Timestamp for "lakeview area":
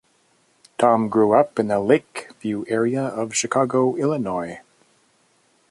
1.79-3.03